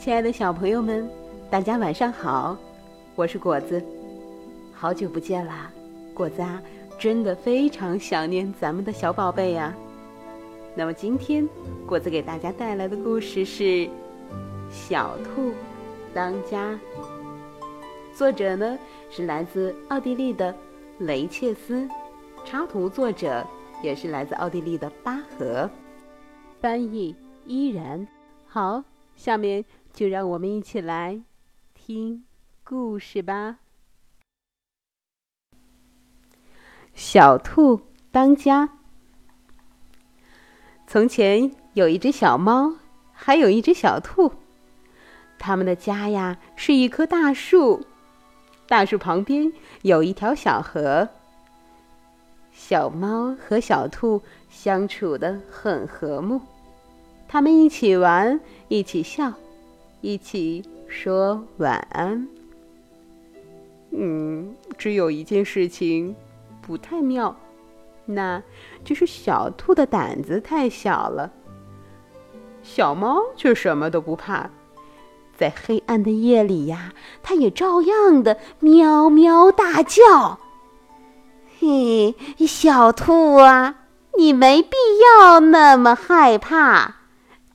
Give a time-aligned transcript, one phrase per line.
[0.00, 1.06] 亲爱的小朋友们，
[1.50, 2.56] 大家晚上好，
[3.14, 3.84] 我是果子，
[4.72, 5.70] 好久不见啦！
[6.14, 6.58] 果子啊，
[6.98, 9.74] 真的非常想念咱们的小宝贝呀。
[10.74, 11.46] 那么今天
[11.86, 13.62] 果子给大家带来的故事是
[14.70, 15.52] 《小兔
[16.14, 16.72] 当家》，
[18.14, 18.78] 作者呢
[19.10, 20.56] 是来自奥地利的
[21.00, 21.86] 雷切斯，
[22.46, 23.46] 插图作者
[23.82, 25.68] 也是来自奥地利的巴赫，
[26.58, 28.08] 翻译依然
[28.46, 28.82] 好。
[29.14, 29.62] 下面。
[29.92, 31.20] 就让我们一起来
[31.74, 32.24] 听
[32.64, 33.58] 故事吧。
[36.94, 37.80] 小兔
[38.10, 38.68] 当家。
[40.86, 42.74] 从前有一只小猫，
[43.12, 44.32] 还有一只小兔。
[45.38, 47.86] 他们的家呀是一棵大树，
[48.66, 51.08] 大树旁边有一条小河。
[52.52, 56.40] 小猫和小兔相处的很和睦，
[57.28, 58.38] 他们一起玩，
[58.68, 59.32] 一起笑。
[60.00, 62.26] 一起说晚安。
[63.90, 66.14] 嗯，只有一件事情
[66.62, 67.36] 不太妙，
[68.06, 68.42] 那
[68.84, 71.30] 就是小兔的胆子太小了。
[72.62, 74.50] 小猫却什么都不怕，
[75.36, 76.92] 在黑暗的夜里呀，
[77.22, 80.38] 它也照样的喵喵大叫。
[81.58, 82.14] 嘿，
[82.46, 84.76] 小兔啊，你没必
[85.20, 86.96] 要那么害怕，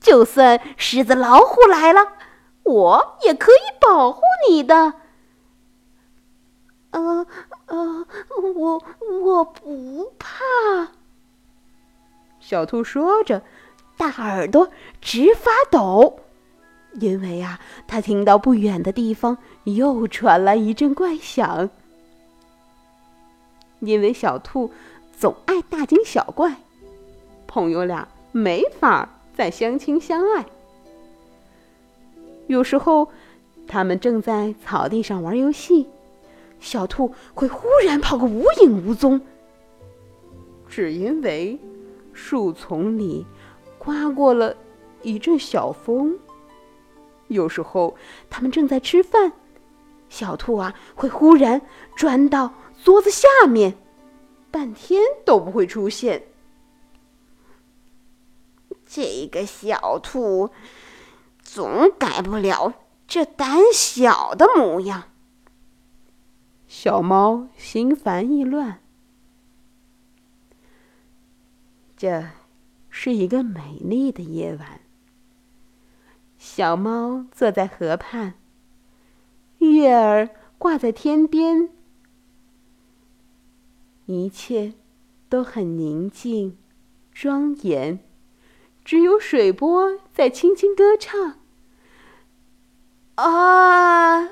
[0.00, 2.15] 就算狮子、老虎来了。
[2.66, 4.94] 我也可以保护你的。
[6.90, 7.26] 呃
[7.66, 8.06] 呃，
[8.54, 8.82] 我
[9.22, 10.88] 我不怕。
[12.40, 13.42] 小兔说着，
[13.96, 16.20] 大耳朵直发抖，
[16.94, 21.68] 因为啊，它听到不远的地方又传来一阵怪响。
[23.80, 24.72] 因为小兔
[25.18, 26.56] 总爱大惊小怪，
[27.46, 30.46] 朋友俩没法再相亲相爱。
[32.46, 33.08] 有时候，
[33.66, 35.88] 他们正在草地上玩游戏，
[36.60, 39.20] 小兔会忽然跑个无影无踪，
[40.68, 41.58] 只因为
[42.12, 43.26] 树丛里
[43.78, 44.56] 刮过了
[45.02, 46.16] 一阵小风。
[47.28, 47.96] 有时候，
[48.30, 49.32] 他们正在吃饭，
[50.08, 51.60] 小兔啊会忽然
[51.96, 53.74] 钻到桌子下面，
[54.52, 56.22] 半天都不会出现。
[58.86, 60.48] 这个小兔。
[61.56, 62.74] 总改不了
[63.08, 65.04] 这胆小的模样。
[66.68, 68.82] 小猫心烦意乱。
[71.96, 72.26] 这
[72.90, 74.82] 是一个美丽的夜晚。
[76.36, 78.34] 小猫坐在河畔，
[79.56, 80.28] 月儿
[80.58, 81.70] 挂在天边，
[84.04, 84.74] 一切
[85.30, 86.58] 都很宁静、
[87.10, 87.98] 庄严。
[88.84, 91.38] 只有水波在轻轻歌唱。
[93.16, 94.28] 啊，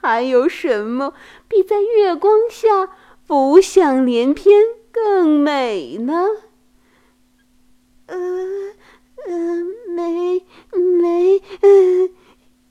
[0.00, 1.14] 还有什么
[1.48, 6.28] 比在月光下浮想联翩更美呢？
[8.06, 8.16] 呃，
[9.26, 12.14] 呃，没，没，嗯。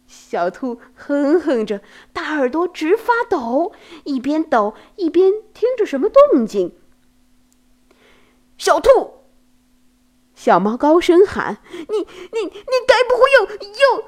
[0.08, 1.82] 小兔哼哼着，
[2.14, 3.74] 大耳朵直发抖，
[4.06, 6.76] 一边抖一边听着什么动静。
[8.58, 9.16] 小兔。
[10.34, 14.06] 小猫高声喊：“你、你、你该不会又又……”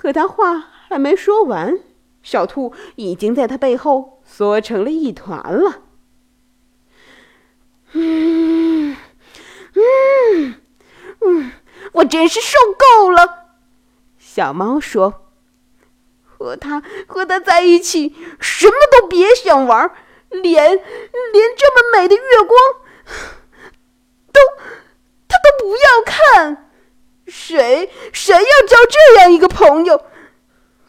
[0.00, 1.78] 可他话还没说完，
[2.22, 5.82] 小兔已经在他背后缩成了一团了。
[7.92, 8.96] 嗯
[9.74, 10.54] 嗯
[11.20, 11.52] 嗯，
[11.92, 13.50] 我真是受够了。
[14.16, 15.26] 小猫说
[16.24, 19.90] ：“和他和他在一起，什么都别想玩，
[20.30, 20.80] 连连
[21.58, 22.58] 这么美的月光
[24.32, 24.40] 都……”
[25.28, 26.69] 他都不要看，
[27.30, 30.04] 谁谁要交这样一个朋友？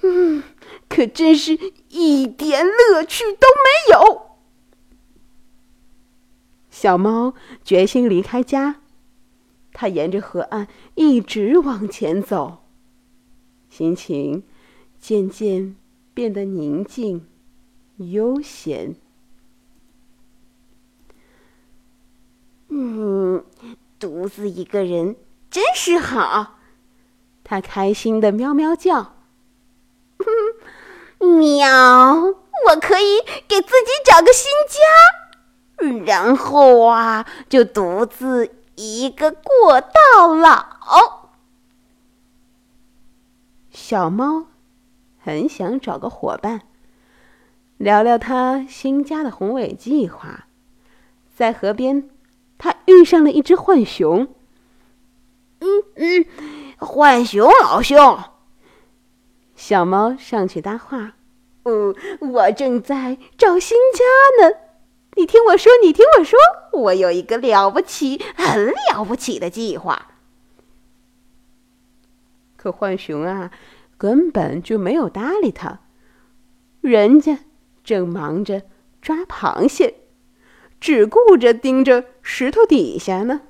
[0.02, 0.44] 嗯，
[0.90, 1.58] 可真是
[1.90, 4.38] 一点乐趣都没有。
[6.70, 8.82] 小猫决心离开家，
[9.72, 12.64] 它沿着河岸一直往前走，
[13.70, 14.44] 心情
[15.00, 15.76] 渐渐
[16.14, 17.28] 变得宁静、
[17.98, 18.96] 悠闲。
[22.70, 23.46] 嗯。
[24.00, 25.16] 独自一个人
[25.52, 26.56] 真是好，
[27.44, 29.16] 它开心的喵喵叫。
[31.20, 41.30] 喵，我可以给自己找个新家，然后啊，就独自一个过到老。
[43.72, 44.46] 小猫
[45.20, 46.62] 很想找个伙伴，
[47.78, 50.46] 聊聊它新家的宏伟计划，
[51.36, 52.10] 在河边。
[52.58, 54.28] 它遇上了一只浣熊。
[55.62, 56.26] 嗯嗯，
[56.80, 58.20] 浣熊老兄。
[59.56, 61.14] 小猫上去搭话
[61.64, 64.04] ：“哦，我正在找新家
[64.44, 64.56] 呢。
[65.16, 66.40] 你听我说，你听我说，
[66.74, 70.08] 我有一个了不起、很了不起的计划。”
[72.58, 73.52] 可浣熊啊，
[73.98, 75.82] 根本就没有搭理他，
[76.82, 77.40] 人家
[77.84, 78.64] 正忙着
[79.02, 79.96] 抓螃蟹，
[80.80, 83.42] 只顾着盯着石头底下呢。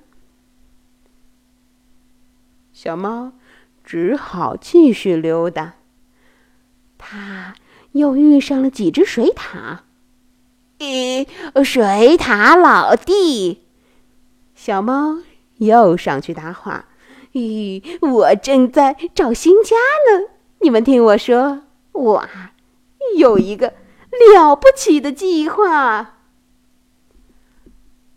[2.83, 3.33] 小猫
[3.83, 5.75] 只好继续溜达。
[6.97, 7.53] 他
[7.91, 9.81] 又遇上了几只水獭。
[10.79, 11.27] 咦，
[11.63, 13.61] 水獭老弟，
[14.55, 15.19] 小猫
[15.57, 16.85] 又上去搭话。
[17.33, 20.29] 咦，我正在找新家呢。
[20.61, 21.61] 你们听我说，
[21.91, 22.27] 我
[23.15, 23.75] 有一个
[24.33, 26.15] 了不起的计划。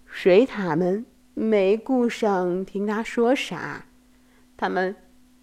[0.06, 3.84] 水獭们没顾上听他说啥，
[4.56, 4.96] 他们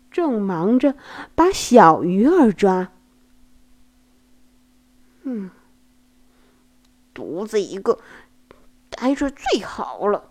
[0.10, 0.96] 正忙着
[1.36, 2.92] 把小鱼儿抓。
[5.24, 5.52] 嗯，
[7.14, 8.00] 独自一个
[8.90, 10.30] 待着最好了。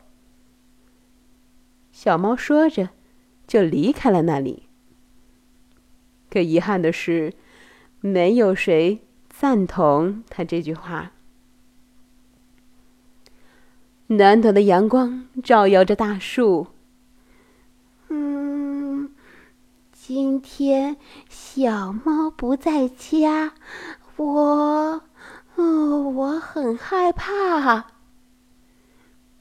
[1.93, 2.91] 小猫说着，
[3.47, 4.65] 就离开了那里。
[6.31, 7.35] 可遗憾的是，
[8.01, 11.13] 没有谁赞同他这句话。
[14.07, 16.69] 暖暖的阳光照耀着大树。
[18.09, 19.13] 嗯，
[20.03, 20.97] 今天
[21.29, 23.53] 小猫不在家。
[24.17, 25.03] 我，
[25.57, 27.85] 嗯，我很害怕。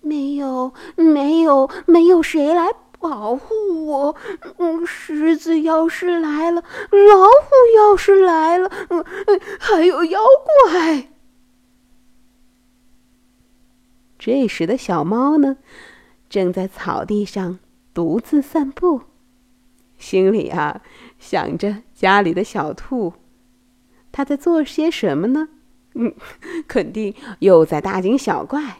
[0.01, 4.17] 没有，没有，没有谁来保护我。
[4.57, 9.05] 嗯，狮子要是来了，老虎要是来了，嗯，
[9.59, 11.07] 还有妖怪。
[14.19, 15.55] 这时的小猫呢，
[16.29, 17.59] 正在草地上
[17.93, 19.03] 独自散步，
[19.99, 20.81] 心里啊
[21.19, 23.13] 想着家里的小兔。
[24.11, 25.49] 它在做些什么呢？
[25.93, 26.15] 嗯，
[26.67, 28.77] 肯定又在大惊小怪。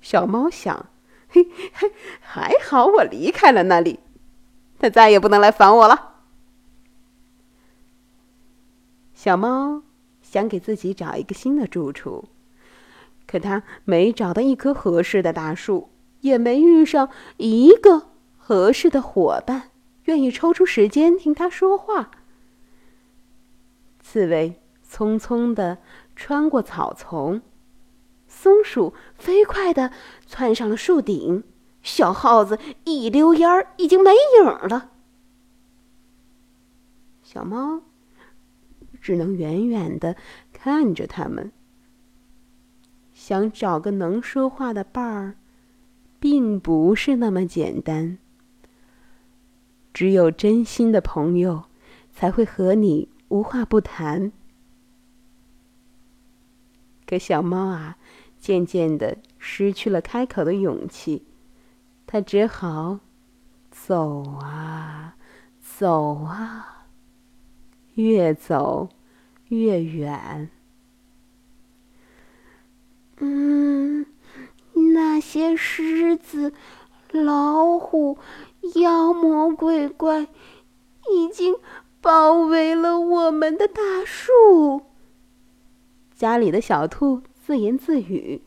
[0.00, 0.86] 小猫想：
[1.28, 4.00] 嘿嘿，还好我离开了那里，
[4.78, 6.14] 它再也不能来烦我了。
[9.14, 9.82] 小猫
[10.22, 12.28] 想给自己找一个新的住处，
[13.26, 19.70] 可它没找到一棵合适的大树，也没遇上一个合适的伙伴，
[20.12, 22.10] 愿意抽出时间听他说话。
[24.00, 24.58] 刺猬。
[24.84, 25.78] 匆匆的
[26.14, 27.40] 穿过草丛，
[28.28, 29.90] 松鼠飞快的
[30.26, 31.44] 窜上了树顶，
[31.82, 34.90] 小耗子一溜烟儿已经没影了。
[37.22, 37.80] 小猫
[39.00, 40.14] 只能远远的
[40.52, 41.50] 看着他们。
[43.14, 45.36] 想找个能说话的伴儿，
[46.20, 48.18] 并不是那么简单。
[49.92, 51.64] 只有真心的朋友，
[52.12, 54.32] 才会和你无话不谈。
[57.06, 57.98] 可小猫啊，
[58.38, 61.24] 渐渐的失去了开口的勇气，
[62.06, 63.00] 它只好
[63.70, 65.16] 走啊
[65.60, 66.86] 走啊，
[67.94, 68.88] 越走
[69.48, 70.50] 越远。
[73.18, 74.06] 嗯，
[74.94, 76.52] 那些狮子、
[77.12, 78.18] 老虎、
[78.74, 80.26] 妖魔鬼怪
[81.10, 81.56] 已经
[82.00, 84.82] 包围了我们的大树。
[86.14, 88.42] 家里的小兔自言自语：“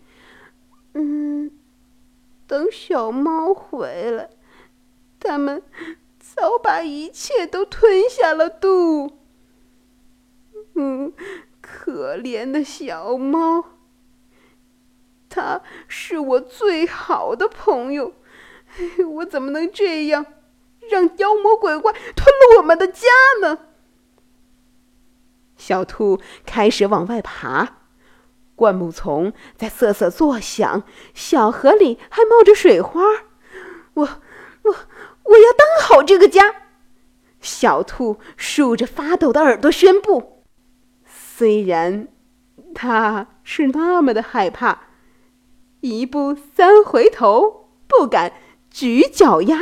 [0.94, 1.52] 嗯，
[2.48, 4.30] 等小猫回来，
[5.20, 5.62] 他们
[6.20, 9.12] 早把一切都吞下了肚。
[10.74, 11.14] 嗯，
[11.62, 13.66] 可怜的小猫，
[15.30, 18.14] 它是我最好的朋友，
[19.16, 20.26] 我怎么能这样
[20.90, 23.08] 让妖魔鬼怪吞了我们的家
[23.42, 23.60] 呢？”
[25.58, 27.78] 小兔开始往外爬，
[28.56, 33.02] 灌木丛在瑟瑟作响，小河里还冒着水花。
[33.94, 34.04] 我，
[34.64, 34.76] 我，
[35.24, 36.56] 我要当好这个家！
[37.40, 40.44] 小兔竖着发抖的耳朵宣布。
[41.06, 42.10] 虽然
[42.74, 44.88] 它是那么的害怕，
[45.80, 48.34] 一步三回头，不敢
[48.76, 49.58] 举脚丫。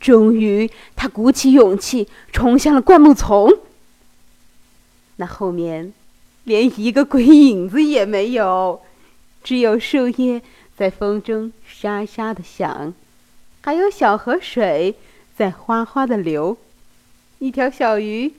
[0.00, 3.52] 终于，他鼓起勇气冲向了灌木丛。
[5.16, 5.92] 那后面，
[6.44, 8.80] 连一个鬼影子也没有，
[9.44, 10.40] 只有树叶
[10.78, 12.94] 在风中沙沙的响，
[13.60, 14.94] 还有小河水
[15.36, 16.56] 在哗哗的流，
[17.38, 18.32] 一条小鱼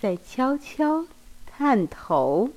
[0.00, 1.06] 在悄悄
[1.46, 2.50] 探头。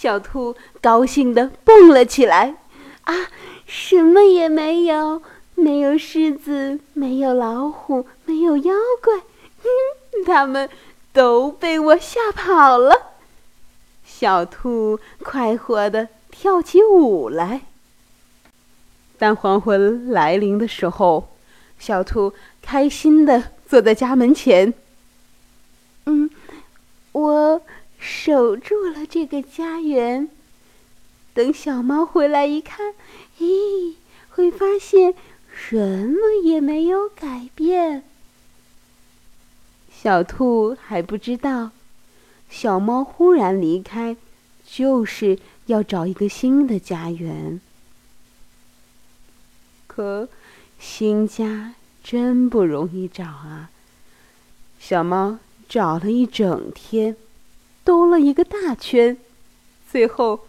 [0.00, 2.54] 小兔高兴的蹦了起来，
[3.02, 3.14] 啊，
[3.66, 5.20] 什么也没有。
[5.56, 9.12] 没有狮子，没有老虎，没有妖怪，
[10.24, 10.70] 他们
[11.12, 13.16] 都被我吓跑了。
[14.04, 17.62] 小兔快活的跳起舞来。
[19.18, 21.28] 当黄昏来临的时候，
[21.80, 24.72] 小兔开心的坐在家门前。
[26.06, 26.30] 嗯，
[27.10, 27.60] 我
[28.08, 30.30] 守住了这个家园。
[31.34, 32.94] 等小猫回来一看，
[33.38, 33.96] 咦，
[34.30, 35.14] 会发现
[35.54, 38.02] 什么也没有改变。
[39.92, 41.70] 小兔还不知道，
[42.48, 44.16] 小猫忽然离开，
[44.66, 47.60] 就是要找一个新的家园。
[49.86, 50.30] 可，
[50.80, 53.70] 新家真不容易找啊！
[54.80, 55.38] 小猫
[55.68, 57.16] 找了一整天，
[57.88, 59.16] 兜了一个大圈，
[59.90, 60.40] 最后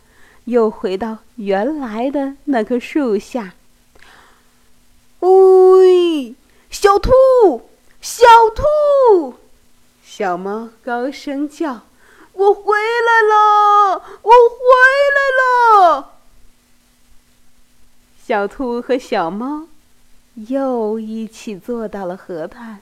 [0.44, 3.54] 又回到原来的那棵树下。
[5.22, 6.36] 喂，
[6.70, 7.12] 小兔，
[8.02, 9.36] 小兔！
[10.04, 11.84] 小猫高声叫
[12.34, 14.66] ：“我回来了，我回
[15.16, 16.16] 来了！”
[18.22, 19.70] 小兔和小猫
[20.36, 22.82] 又一起坐到了河畔。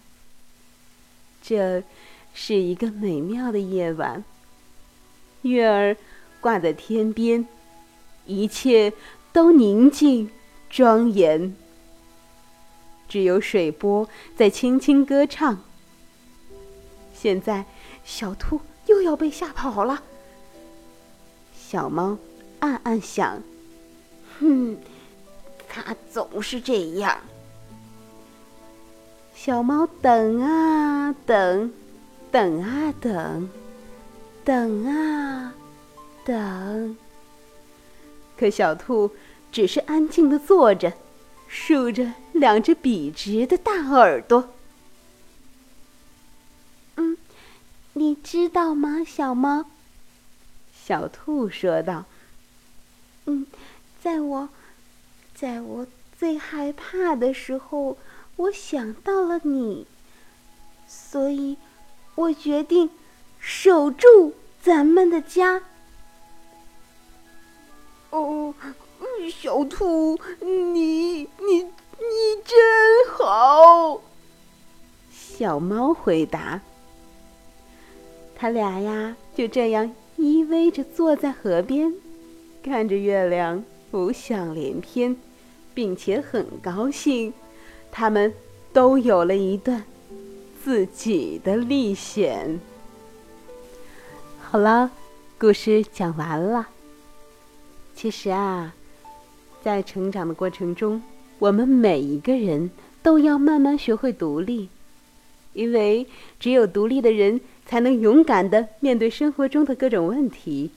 [1.43, 1.83] 这
[2.33, 4.23] 是一个美妙的夜晚，
[5.41, 5.95] 月儿
[6.41, 7.47] 挂在天边，
[8.25, 8.93] 一切
[9.31, 10.29] 都宁静
[10.69, 11.55] 庄严，
[13.07, 15.61] 只有水波在轻轻歌唱。
[17.13, 17.65] 现在，
[18.03, 20.03] 小兔又要被吓跑了。
[21.55, 22.17] 小猫
[22.59, 23.41] 暗暗想
[24.39, 24.77] ：“哼。”
[25.69, 27.19] 它总是这样。
[29.35, 31.71] 小猫等啊等，
[32.31, 33.47] 等啊等，
[34.47, 35.53] 等啊
[36.23, 36.95] 等。
[38.37, 39.11] 可小兔
[39.51, 40.93] 只是安静的坐着，
[41.49, 44.51] 竖着两只笔直的大耳朵。
[46.95, 47.17] 嗯，
[47.91, 49.65] 你知道吗，小猫？
[50.73, 52.05] 小兔说道。
[53.25, 53.45] 嗯，
[54.01, 54.47] 在我。
[55.35, 55.85] 在我
[56.17, 57.97] 最害怕的时候，
[58.37, 59.85] 我想到了你，
[60.87, 61.57] 所以，
[62.15, 62.89] 我决定
[63.49, 65.61] 守住咱们的家。
[68.09, 68.53] 哦，
[69.31, 72.57] 小兔，你你你真
[73.09, 74.01] 好。
[75.09, 76.59] 小猫回答。
[78.35, 81.93] 他俩呀，就这样依偎着坐在河边，
[82.61, 85.15] 看着月亮浮想联翩。
[85.73, 87.31] 并且很高兴，
[87.91, 88.33] 他们
[88.73, 89.83] 都有了一段
[90.63, 92.59] 自己的历险。
[94.49, 94.89] 好了，
[95.37, 96.69] 故事讲完了。
[97.93, 98.73] 其实啊，
[99.61, 101.03] 在成长的过程中，
[101.37, 102.71] 我们每一个人
[103.03, 104.69] 都要慢慢学会独立，
[105.51, 106.07] 因为
[106.39, 110.71] 只有独立的人才能勇敢的面对生活中的各种问题。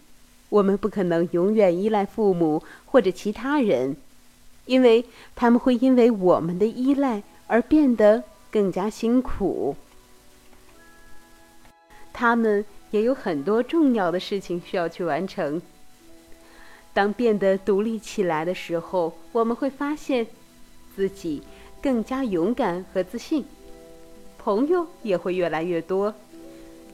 [0.48, 3.96] 我们不可能永远依赖父母或者其他人。
[4.66, 5.04] 因为
[5.36, 9.76] 他们会因为我们的依赖而变得更加辛苦，
[12.12, 15.60] 他们也有很多重要的事情需要去完成。
[16.92, 20.26] 当变得独立起来的时候，我们会发现
[20.96, 21.42] 自己
[21.82, 23.44] 更加勇敢和自信，
[24.38, 26.14] 朋友也会越来越多，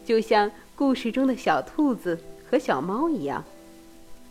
[0.04, 2.18] 就像故事中的小兔子
[2.50, 3.44] 和小猫一样，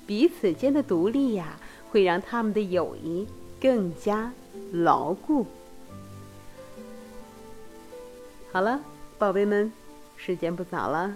[0.06, 1.58] 彼此间的独立呀。
[1.92, 3.26] 会让他们的友谊
[3.58, 4.34] 更加
[4.74, 5.46] 牢固。
[8.52, 8.82] 好了，
[9.18, 9.72] 宝贝们，
[10.18, 11.16] 时间不早了，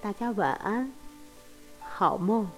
[0.00, 0.92] 大家晚安，
[1.80, 2.48] 好梦。